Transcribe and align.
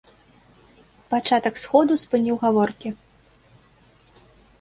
Пачатак 1.11 1.55
сходу 1.63 1.93
спыніў 2.03 2.35
гаворкі. 2.45 2.89